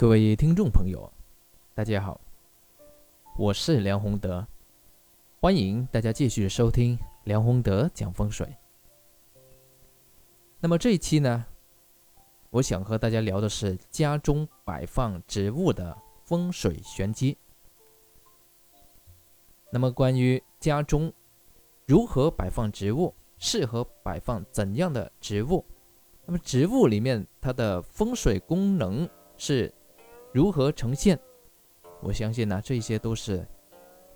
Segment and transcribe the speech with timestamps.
[0.00, 1.12] 各位听众朋友，
[1.74, 2.18] 大家好，
[3.36, 4.46] 我是梁宏德，
[5.42, 8.48] 欢迎大家继续收听梁宏德讲风水。
[10.58, 11.44] 那么这一期呢，
[12.48, 15.94] 我想和大家聊的是家中摆放植物的
[16.24, 17.36] 风水玄机。
[19.70, 21.12] 那么关于家中
[21.84, 25.62] 如何摆放植物，适合摆放怎样的植物，
[26.24, 29.06] 那么植物里面它的风水功能
[29.36, 29.70] 是？
[30.32, 31.18] 如何呈现？
[32.00, 33.46] 我相信呢，这些都是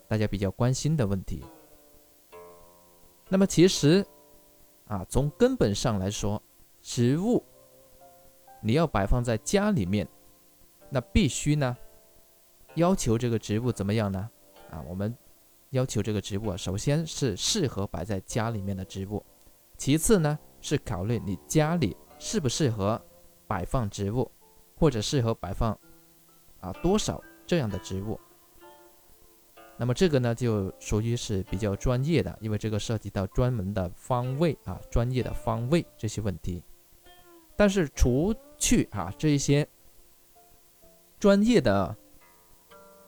[0.06, 1.45] 大家比较关心的问题。
[3.28, 4.06] 那么其实
[4.86, 6.41] 啊，从根本上来说，
[6.80, 7.42] 植物
[8.62, 10.06] 你要摆放在家里面，
[10.88, 11.77] 那必须呢
[12.74, 14.30] 要求这个植物怎么样呢？
[14.70, 15.14] 啊，我们
[15.70, 19.24] 要求这个植物啊，首先是适合摆在家里面的植物，
[19.77, 23.02] 其次呢是考虑你家里适不适合
[23.48, 24.30] 摆放植物，
[24.77, 25.77] 或者适合摆放。
[26.64, 28.18] 啊，多少这样的植物？
[29.77, 36.62] 那么这个呢，就属于是比较专业的，因为这个涉及到专门的方位啊，专业的方位这些问题。
[37.55, 39.69] 但是除去啊这一些
[41.20, 41.94] 专业的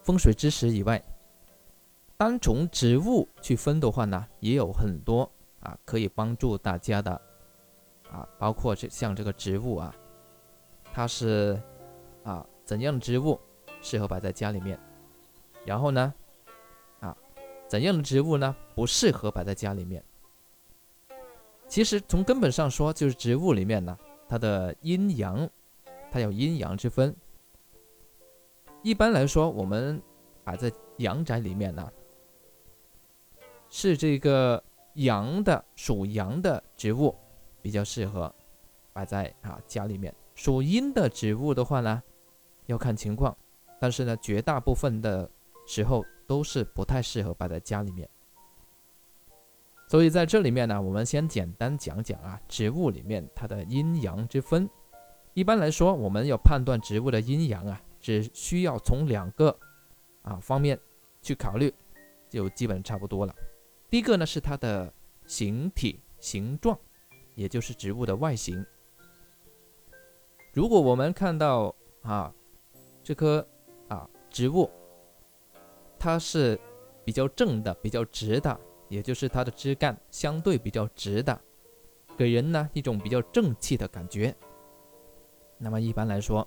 [0.03, 1.03] 风水知识以外，
[2.17, 7.11] 单从植物去分的话呢，也有很多啊可以帮助大家的
[8.11, 9.95] 啊，包括这像这个植物啊，
[10.93, 11.61] 它是
[12.23, 13.41] 啊怎样植物？
[13.87, 14.77] 适合摆在家里面，
[15.65, 16.13] 然后呢，
[16.99, 17.17] 啊，
[17.69, 20.03] 怎样的植物呢不适合摆在家里面？
[21.69, 23.97] 其实从根本上说，就是植物里面呢，
[24.29, 25.49] 它的阴阳，
[26.11, 27.15] 它有阴阳之分。
[28.83, 30.03] 一般来说，我们
[30.43, 31.89] 摆在阳宅里面呢，
[33.69, 34.61] 是这个
[34.95, 37.15] 阳的属阳的植物
[37.63, 38.35] 比较适合
[38.93, 40.13] 摆在啊家里面。
[40.35, 42.03] 属阴的植物的话呢，
[42.67, 43.37] 要看情况。
[43.79, 45.31] 但是呢，绝大部分的
[45.67, 48.09] 时候都是不太适合摆在家里面。
[49.89, 54.69] 所以在这里面呢，我们先简单讲讲啊，植物里面它的阴阳之分。
[55.35, 59.57] 一般来说，我们要判断植物的阴阳啊，只需要从两个
[60.23, 60.79] 啊方面
[61.23, 61.73] 去考虑，
[62.29, 63.35] 就基本差不多了。
[63.91, 64.93] 第一个呢是它的
[65.27, 66.77] 形体形状，
[67.35, 68.65] 也就是植物的外形。
[70.55, 72.33] 如果我们看到啊
[73.05, 73.47] 这棵。
[74.37, 74.71] 植物，
[75.99, 76.61] 它是
[77.07, 81.41] 比较正的、比较直的，也就是它的枝干相对比较直的，
[82.19, 84.37] 给人呢一种比较正气的感觉。
[85.57, 86.47] 那么一般来说，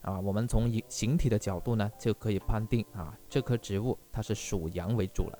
[0.00, 5.38] 啊，我们从形体的角度呢，就可以判定啊，这棵植物它是属阳为主了。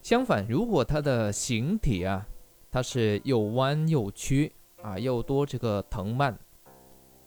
[0.00, 2.26] 相反，如果它的形体啊，
[2.70, 4.50] 它是又弯又曲
[4.80, 6.32] 啊，又多这个藤蔓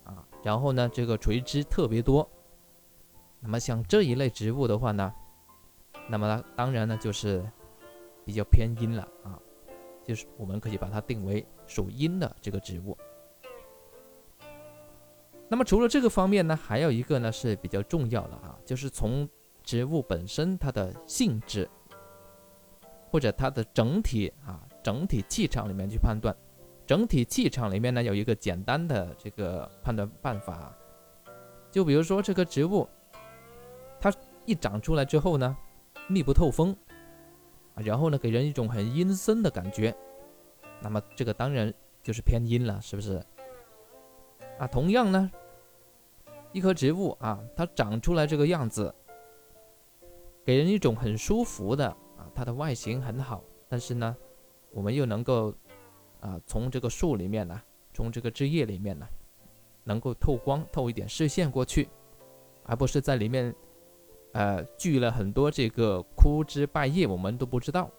[0.05, 2.27] 啊，然后呢，这个垂枝特别多。
[3.41, 5.13] 那么像这一类植物的话呢，
[6.09, 7.41] 那么呢，当然呢就是
[8.25, 9.39] 比较偏阴了啊，
[10.03, 12.97] 就是我们可以把它定为属阴的这个植物。
[15.47, 19.27] 那么除了这个方面呢，还有一个呢是比较重要的啊，就是从
[19.63, 21.67] 植物本身它的性质
[23.09, 26.35] 或者它的整体啊整体气场里面去判断。
[26.85, 30.75] 整体气场里面呢有一个简单的这个判断办法，
[31.71, 32.85] 就比如说这个植物。
[34.49, 35.55] 一长出来之后呢，
[36.07, 36.75] 密不透风，
[37.75, 39.95] 然后呢，给人一种很阴森的感觉，
[40.81, 41.71] 那么这个当然
[42.01, 43.23] 就是偏阴了，是不是？
[44.57, 45.29] 啊，同样呢，
[46.51, 48.91] 一棵植物啊，它长出来这个样子，
[50.43, 51.85] 给人一种很舒服的
[52.17, 54.17] 啊，它的外形很好，但是呢，
[54.71, 55.53] 我们又能够
[56.21, 57.61] 啊，从这个树里面呢，
[57.93, 59.07] 从这个枝叶里面呢，
[59.83, 61.87] 能够透光透一点视线过去，
[62.63, 63.53] 而不是在里面。
[64.31, 67.89] 呃，聚了很多这个枯枝败叶，我们都不知道。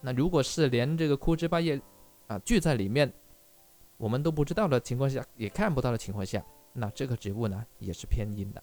[0.00, 1.80] 那如果是连这个枯枝败叶
[2.28, 3.12] 啊聚在里面，
[3.96, 8.62] 我们都不知道的情况下，也看不到的情况下，那这个植物呢也是偏阴的。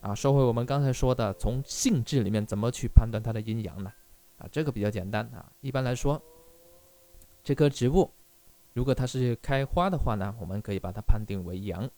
[0.00, 3.92] 啊，说回我们刚才说的，从性质里面怎么去判断它的阴阳呢？
[4.38, 5.52] 啊，这个比较简单啊。
[5.60, 6.20] 一般来说，
[7.44, 8.10] 这棵植物
[8.72, 11.88] 如果它是开花的话呢，我们可以把它判定为阳；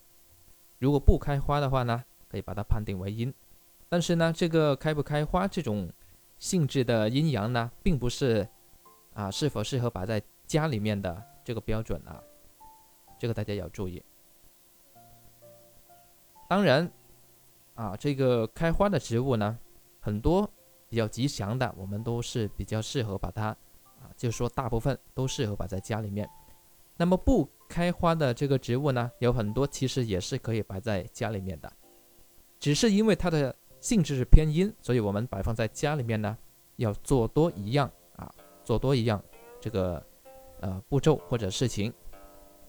[0.79, 2.05] 如果不开花的话呢？
[2.31, 3.35] 可以把它判定为阴，
[3.89, 5.93] 但是呢，这个开不开花这种
[6.39, 8.49] 性质的阴阳呢，并不是
[9.13, 12.23] 啊是否适合摆在家里面的这个标准啊，
[13.19, 14.01] 这个大家要注意。
[16.49, 16.89] 当然
[17.75, 19.59] 啊，这个开花的植物呢，
[19.99, 20.49] 很多
[20.89, 23.47] 比较吉祥的，我们都是比较适合把它
[24.01, 26.29] 啊，就是说大部分都适合摆在家里面，
[26.97, 31.73] 那么不开花的这个植物呢，有很多其实也是可以摆在家里面的，
[32.61, 36.37] 只是因为它的性质是偏阴，所以我们摆放在家里面呢，
[36.77, 39.21] 要做多一样啊，做多一样
[39.61, 40.01] 这个
[40.61, 41.93] 呃步骤或者事情。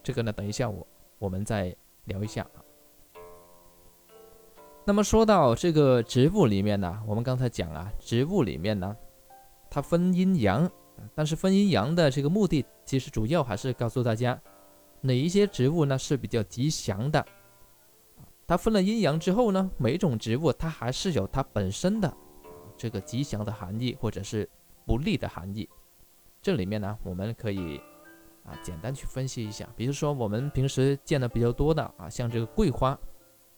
[0.02, 0.84] 这个呢，等一下我
[1.18, 2.64] 我们再聊一下啊。
[4.84, 8.96] 那么说到这个植物里面呢，我们刚才讲啊，植物里面呢，
[9.70, 10.68] 它分阴阳。
[11.14, 14.40] 但是分阴阳的这个目的，其实主要还是告诉大家，
[15.00, 17.26] 哪一些植物呢是比较吉祥的。
[18.46, 22.14] 它分了阴阳之后呢，每种植物它还是有它本身的
[22.76, 24.48] 这个吉祥的含义，或者是
[24.84, 25.68] 不利的含义。
[26.42, 27.78] 这里面呢，我们可以
[28.44, 29.68] 啊简单去分析一下。
[29.76, 32.98] 比如说我们平时见的比较多的啊，像这个桂花，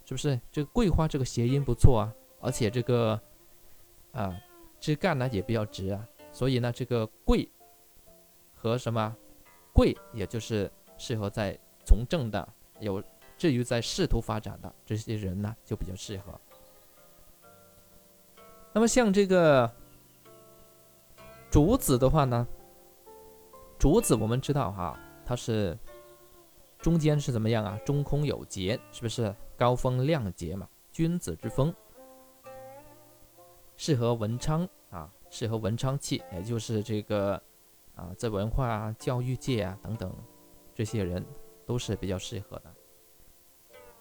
[0.04, 0.38] 是不是？
[0.52, 3.18] 这个桂花这个谐音不错啊，而且这个
[4.12, 4.36] 啊
[4.78, 6.06] 枝干呢也比较直啊。
[6.30, 7.48] 所以呢，这个贵
[8.54, 9.16] 和什么
[9.72, 12.46] 贵，也就是适合在从政的，
[12.80, 13.02] 有
[13.44, 16.40] 至于在仕途发展的这些人呢，就比较适合。
[18.72, 19.70] 那么像这个
[21.50, 22.48] 竹子的话呢，
[23.78, 25.78] 竹子我们知道哈，它是
[26.78, 27.78] 中间是怎么样啊？
[27.84, 30.66] 中空有节，是不是高风亮节嘛？
[30.90, 31.74] 君子之风，
[33.76, 35.12] 适合文昌啊。
[35.28, 37.34] 适合文昌气，也就是这个
[37.94, 40.10] 啊，在文化啊、教育界啊等等
[40.74, 41.22] 这些人
[41.66, 42.74] 都是比较适合的。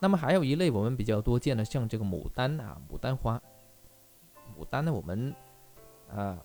[0.03, 3.41] 那么还有一类我们比较多见的，像这个牡丹啊，牡丹花。
[4.59, 5.33] 牡丹呢，我们
[6.09, 6.37] 啊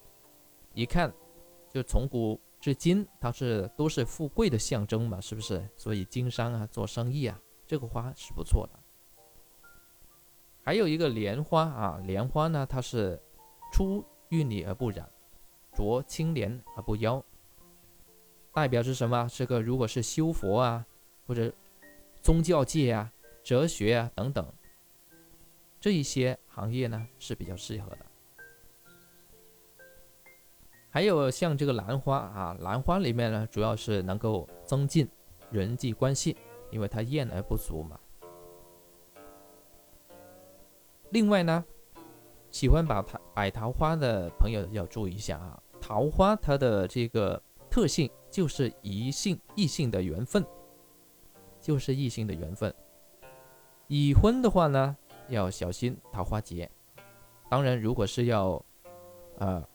[0.74, 1.12] 一看
[1.68, 5.68] 就从古至今，它是都是富贵的象征嘛，是不是？
[5.76, 8.78] 所以经商啊、做生意啊，这个花是不错的。
[10.62, 13.20] 还有一个莲花啊，莲花呢，它是
[13.72, 14.04] 出。
[14.30, 15.10] 淤泥而不染，
[15.74, 17.24] 濯清涟而不妖，
[18.52, 19.26] 代表是什么？
[19.32, 20.84] 这个如果是修佛啊，
[21.26, 21.50] 或者
[22.20, 23.10] 宗教界啊、
[23.48, 24.46] 哲学啊等等
[25.80, 28.04] 这一些行业呢是比较适合的。
[30.90, 35.08] 还有像这个兰花啊，兰花里面呢主要是能够增进
[35.50, 36.36] 人际关系，
[36.70, 37.98] 因为它艳而不俗嘛。
[41.08, 41.64] 另外呢。
[42.50, 50.42] 喜欢把桃摆桃花的朋友要注意一下啊，桃花它的这个特性就是异性异性的缘分，
[51.60, 52.74] 就是异性的缘分。
[53.88, 54.96] 已婚的话呢，
[55.28, 56.70] 要小心桃花劫。
[57.50, 58.64] 当然，如果是要
[59.38, 59.66] 啊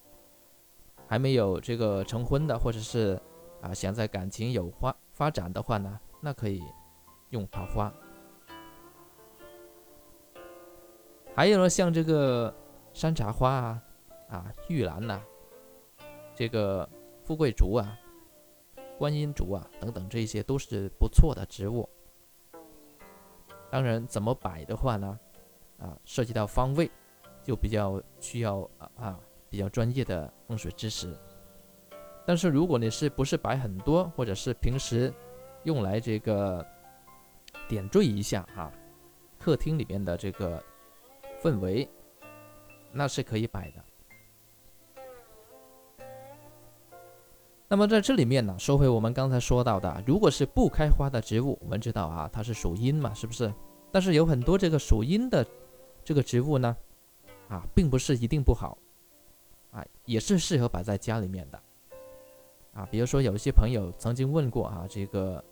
[1.08, 3.20] 还没有这个成婚的，或者是
[3.62, 6.64] 啊想在感情有发发展的话呢，那可以
[7.30, 7.94] 用桃花。
[11.36, 12.54] 还有呢，像这个。
[12.94, 13.82] 山茶花啊，
[14.30, 15.20] 啊玉兰呐，
[16.36, 16.88] 这个
[17.24, 17.98] 富贵竹啊，
[19.00, 21.90] 观音竹啊等等，这些都是不错的植物。
[23.74, 25.20] 当然，怎么摆的话呢，
[25.80, 26.92] 啊，涉及到方位，
[27.42, 31.12] 就比较需要啊啊比较专业的风水知识。
[32.24, 35.12] 但是如果你是不是摆很多，或者是平时
[35.64, 36.64] 用来这个
[37.68, 38.72] 点缀一下啊，
[39.40, 40.64] 客厅里面的这个
[41.42, 41.90] 氛围。
[42.92, 43.84] 那是可以摆的。
[47.74, 53.52] 那么在这里面呢，说回我们刚才说到的，如果是不开花的植物，我们知道啊，它是属阴嘛，是不是？
[53.92, 55.44] 但是有很多这个属阴的
[56.04, 56.78] 这个植物呢，
[57.50, 58.78] 啊，并不是一定不好，
[59.72, 61.60] 啊，也是适合摆在家里面的，
[62.76, 65.44] 啊，比如说有一些朋友曾经问过啊，这个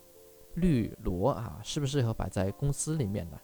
[0.54, 3.40] 绿萝啊，适不适合摆在公司里面呢？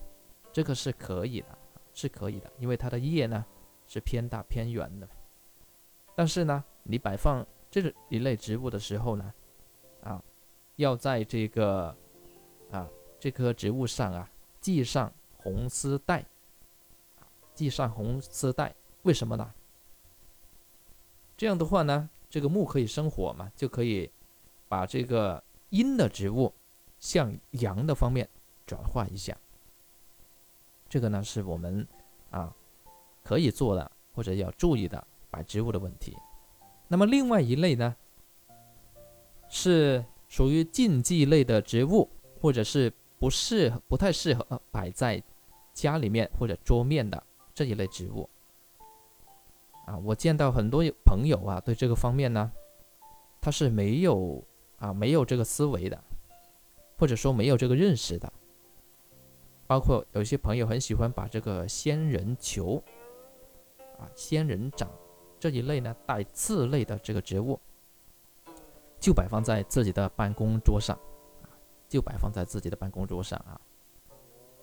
[0.54, 1.48] 这个是可以的，
[1.96, 3.44] 是可以的，因为它的叶呢。
[3.90, 5.08] 是偏大偏圆的，
[6.14, 9.34] 但是呢，你摆放这一类植物的时候呢，
[10.02, 10.24] 啊，
[10.76, 11.96] 要在这个
[12.72, 14.30] 啊这棵植物上啊
[14.62, 16.26] 系上红丝带，
[17.56, 19.54] 系上红丝带，为什么呢？
[21.36, 24.10] 这样的话呢，这个木可以生火嘛，就可以
[24.68, 26.54] 把这个阴的植物
[27.00, 28.28] 向阳的方面
[28.66, 29.38] 转化一下。
[30.90, 31.88] 这个呢，是我们
[32.32, 32.56] 啊。
[33.24, 36.16] 可以做的或者要注意的摆植物的问题。
[36.88, 37.96] 那么另外一类呢，
[39.50, 45.22] 是属于禁忌类的植物，或者是不适合、不太适合摆在
[45.74, 47.22] 家里面或者桌面的
[47.54, 48.30] 这一类植物。
[49.86, 52.52] 啊，我见到很多朋友啊，对这个方面呢，
[53.42, 54.44] 他是没有
[54.80, 56.04] 啊没有这个思维的，
[56.98, 58.32] 或者说没有这个认识的。
[59.66, 62.82] 包括有些朋友很喜欢把这个仙人球。
[64.00, 64.88] 啊，仙人掌
[65.40, 67.60] 这一类呢，带刺类的这个植物，
[69.00, 70.98] 就摆放在自己的办公桌上，
[71.88, 73.60] 就摆放在自己的办公桌上啊，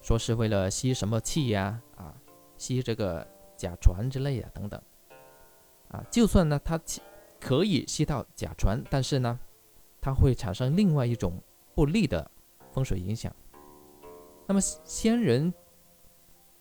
[0.02, 2.14] 说是为了吸什么气呀啊，
[2.58, 3.26] 吸这个
[3.56, 4.80] 甲醛之类的等等
[5.88, 6.04] 啊。
[6.10, 6.80] 就算呢它
[7.40, 9.38] 可以吸到甲醛，但是呢，
[10.00, 11.40] 它会产生另外一种
[11.74, 12.30] 不利的
[12.72, 13.34] 风水影响。
[14.46, 15.54] 那么仙人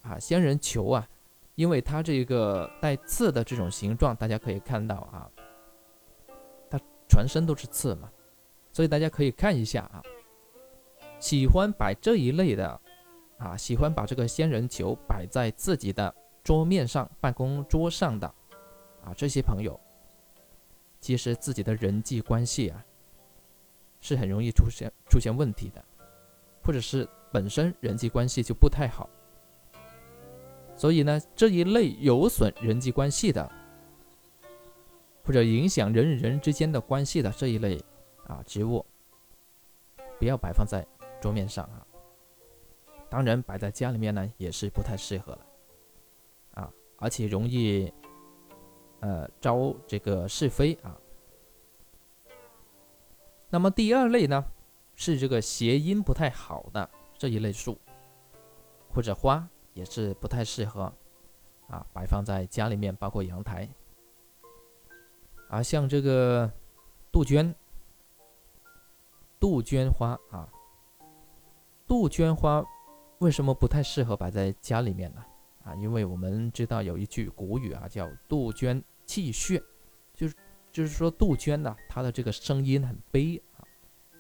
[0.04, 1.10] 啊，仙人球啊，
[1.56, 5.30] 因为它这个带刺的这种形状，大家可以看到啊，
[6.70, 8.12] 它全身都是刺嘛，
[8.72, 10.02] 所以大家可以看一下啊。
[11.20, 12.82] 喜欢摆这一类的，
[13.38, 18.28] 啊，喜欢把这个仙人球摆在自己的桌面上、办公桌上的，
[19.06, 19.80] 啊，这些朋友，
[21.00, 22.84] 其实自己的人际关系啊，
[24.02, 25.86] 是很容易出现出现问题的，
[26.62, 29.10] 或者是本身人际关系就不太好，
[30.84, 33.50] 所以呢，这一类有损人际关系的，
[35.24, 37.82] 或者影响人与人之间的关系的这一类
[38.28, 38.86] 啊植物，
[40.20, 40.86] 不要摆放在。
[41.22, 41.88] 桌面上啊，
[43.10, 45.46] 当然摆在家里面呢也是不太适合了，
[46.56, 47.90] 啊，而且容易
[49.00, 51.00] 呃招这个是非啊。
[53.50, 54.44] 那么第二类呢，
[54.96, 57.80] 是这个谐音不太好的这一类树
[58.94, 60.92] 或者花也是不太适合
[61.68, 63.68] 啊摆放在家里面，包括阳台。
[65.50, 66.52] 啊，像这个
[67.12, 67.54] 杜鹃、
[69.40, 70.50] 杜鹃花啊。
[71.86, 72.66] 杜鹃花
[73.20, 75.24] 为什么不太适合摆在家里面呢？
[75.64, 79.62] 啊，因为我们知道有一句古语啊，叫“杜鹃泣血”，
[80.14, 80.36] 就是
[80.72, 83.62] 就是说杜鹃呢，它的这个声音很悲啊，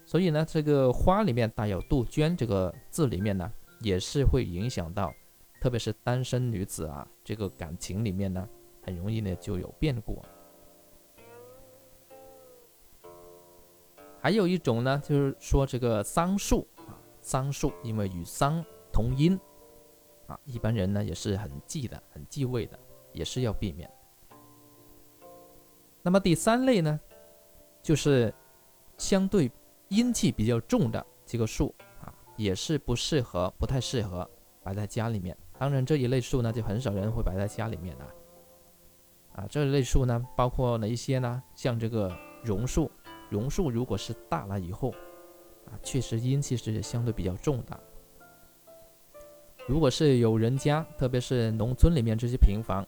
[0.05, 5.11] 所以呢，这个花里面带有“杜鹃”这个字里面呢，也是会影响到，
[5.63, 8.45] 特别是单身女子啊，这个感情里面呢，
[8.81, 10.21] 很容易呢就有变故。
[14.19, 16.99] 还有一种呢，就是说这个桑树啊。
[17.21, 19.39] 桑树因为与桑同音，
[20.27, 22.77] 啊，一般人呢也是很忌的，很忌讳的，
[23.13, 23.89] 也是要避免。
[26.01, 26.99] 那么第三类呢，
[27.81, 28.33] 就是
[28.97, 29.49] 相对
[29.87, 34.29] 阴气比较重的这个树啊，也是不适合，不太适合
[34.61, 35.37] 摆在家里面。
[35.63, 38.03] 当然这一类树呢，就很少人会摆在家里面啊。
[39.31, 41.41] 啊，这一类树呢，包括哪一些呢？
[41.55, 42.11] 像这个
[42.43, 42.91] 榕树，
[43.29, 44.93] 榕树如果是大了以后。
[45.67, 47.79] 啊，确实阴气是相对比较重的。
[49.65, 52.85] 如果是有人家，特别是农村里面这些平房，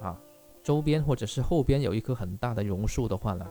[0.00, 0.16] 啊，
[0.62, 3.44] 周边或者是后边有一棵很大的榕树的话呢，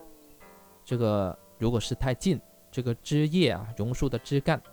[0.85, 2.39] 这个如果是太近，
[2.71, 4.63] 这个枝叶啊，榕树的枝干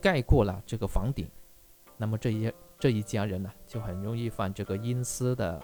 [0.00, 1.28] 盖过了这个房顶，
[1.98, 5.60] 那么这些这一家人呢，就很容易犯这个阴司的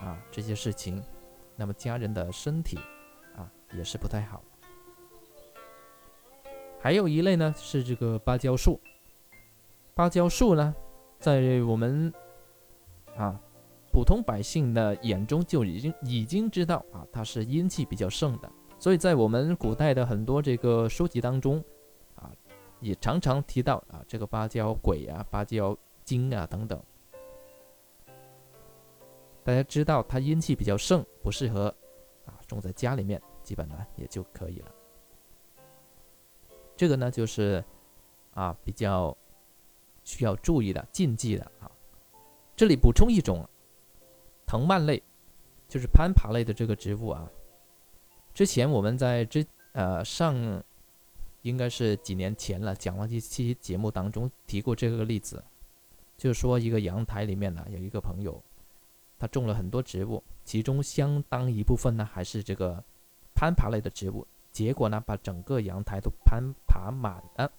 [0.00, 1.02] 啊这些事情，
[1.54, 2.78] 那么家人的身体
[3.36, 4.42] 啊也是不太好。
[6.80, 8.80] 还有一类呢，是这个芭蕉树。
[9.94, 10.74] 芭蕉树呢，
[11.18, 12.12] 在我们
[13.16, 13.40] 啊
[13.92, 18.50] 普通百姓的眼中就已经已经知道啊，它是阴气比较盛的。
[18.78, 21.62] 所以在我们古代的很多这个书籍当中
[22.14, 22.30] 啊，
[22.80, 25.76] 也常常提到啊这个芭蕉鬼啊、芭蕉
[26.08, 26.82] 金啊等等。
[29.44, 31.74] 大家知道它阴气比较盛，不适合
[32.24, 34.74] 啊种在家里面，基本呢也就可以了。
[36.74, 37.62] 这个呢，就是
[38.32, 39.14] 啊，比较
[40.02, 41.70] 需要注意的禁忌的啊。
[42.56, 43.46] 这里补充一种
[44.46, 45.02] 藤蔓类，
[45.68, 47.30] 就是攀爬类的这个植物啊。
[48.32, 50.34] 之前我们在之呃上
[51.42, 55.44] 应该是几年前了，讲了一期节目当中提过这个例子，
[56.18, 58.42] 就是说一个阳台里面呢有一个朋友，
[59.18, 62.84] 他种了很多植物，其中相当一部分呢还是这个
[63.34, 64.26] 攀爬类的植物。
[64.50, 67.50] 结果呢，把整个阳台都攀爬满了，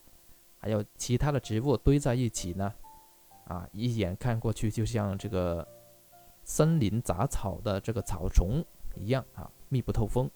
[0.57, 2.73] 还有其他的植物堆在一起呢，
[3.45, 5.65] 啊，一眼看过去就像这个
[6.43, 8.61] 森林杂草的这个草丛
[8.95, 10.29] 一样啊，密不透风。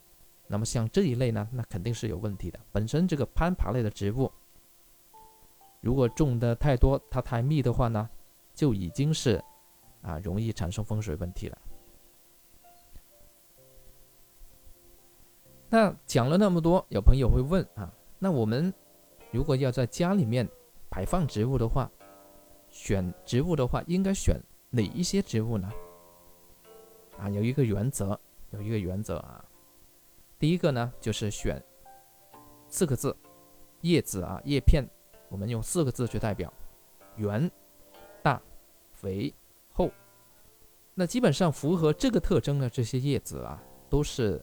[0.48, 2.60] 那么像这一类呢，那肯定是有问题的。
[2.72, 4.32] 本身这个攀爬类的植物，
[5.84, 8.10] 如果种的太多，它太密的话呢，
[8.54, 9.44] 就已经是
[10.02, 11.58] 啊，容易产生风水问题了。
[15.70, 18.74] 那讲了那么多，有朋友会问啊，那我们
[19.30, 20.48] 如果要在家里面
[20.90, 21.92] 摆放植物的话，
[22.70, 25.70] 选植物的话，应该选哪一些植物呢？
[27.20, 28.18] 啊，有一个原则，
[28.52, 29.44] 有一个原则啊。
[30.40, 31.62] 第一个呢，就是选
[32.70, 33.14] 四个字，
[33.82, 34.88] 叶子啊，叶片，
[35.34, 36.54] 我们用四个字去代表：
[37.18, 37.52] 圆、
[38.22, 38.42] 大、
[38.94, 39.34] 肥、
[39.74, 39.92] 厚。
[40.94, 44.42] 那基本上符合这个特征的这些叶子啊，都是。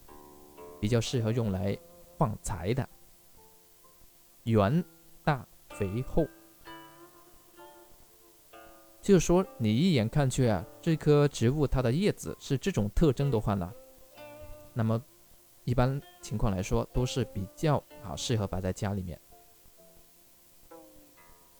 [0.81, 1.77] 比较适合用来
[2.17, 2.89] 放财的，
[4.45, 4.83] 圆
[5.23, 6.25] 大肥厚。
[8.99, 13.71] 就是说，你一眼看去啊，这棵植物它的叶子是这种特征的话呢，
[14.73, 14.99] 那么
[15.65, 19.21] 一般情况来说都是比较啊适合摆在家里面。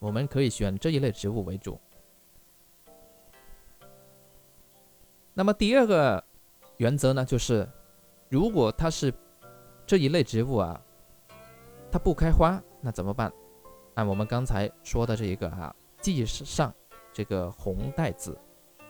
[0.01, 1.79] 我们可以选这一类植物为主。
[5.35, 6.21] 那么第二个
[6.77, 7.69] 原则呢，就是
[8.27, 9.13] 如果它是
[9.85, 10.81] 这一类植物啊，
[11.91, 13.31] 它不开花，那怎么办？
[13.93, 16.73] 按我们刚才说的这一个哈，系上。
[17.13, 18.39] 这个红带子，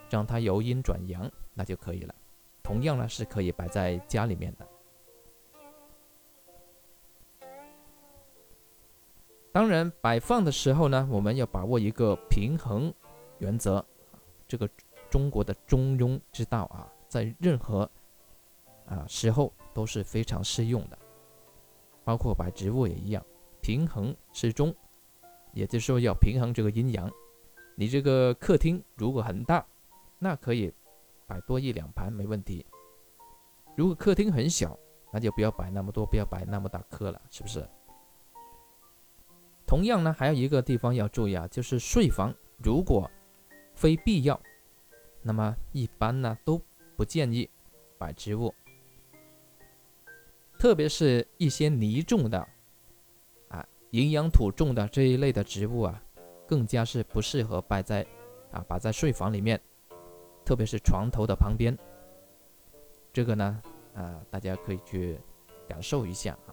[0.08, 2.14] 让它由阴转阳，那就可以了。
[2.62, 4.68] 同样呢，是可以摆在家里面的。
[9.52, 12.92] 当然，摆放的时候呢，我们要把握一个平衡
[13.38, 13.84] 原则，
[14.48, 14.68] 这个
[15.10, 17.88] 中国的中庸之道啊，在任何
[18.86, 20.98] 啊时候都是非常适用的，
[22.02, 23.22] 包括摆植物也一样，
[23.60, 24.74] 平衡适中，
[25.52, 27.10] 也就是说要平衡这个阴阳。
[27.74, 29.66] 你这个客厅如果很大，
[30.18, 30.72] 那可以
[31.26, 32.64] 摆多一两盘没问题。
[33.76, 34.78] 如果客厅很小，
[35.12, 37.68] 那就不要摆那么多，不要摆那么大棵了，是不是？
[39.72, 43.10] 同样呢，还有一个地方要注意啊，就是睡房如果
[43.74, 44.38] 非必要，
[45.22, 46.60] 那么一般呢都
[46.94, 47.48] 不建议
[47.96, 48.52] 摆植物，
[50.58, 52.38] 特别是一些泥重的
[53.48, 56.02] 啊、营养土重的这一类的植物啊。
[56.46, 58.06] 更加是不适合摆在
[58.50, 59.58] 啊，摆在睡房里面，
[60.44, 61.74] 特别是床头的旁边。
[63.10, 63.62] 这个呢，
[63.94, 65.18] 啊，大家可以去
[65.66, 66.52] 感受一下啊，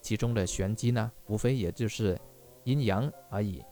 [0.00, 2.16] 其中的玄机呢，无非也就是
[2.64, 3.64] 阴阳而已。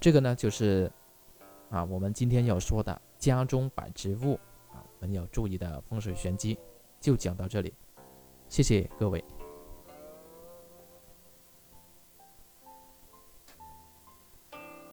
[0.00, 0.90] 这个呢，就是
[1.70, 4.34] 啊，我们今天要说的家中摆植物
[4.72, 6.58] 啊，我们要注意的风水玄机，
[7.00, 7.74] 就讲到这里，
[8.48, 9.24] 谢谢各位。